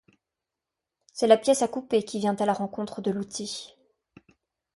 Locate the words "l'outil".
3.11-3.75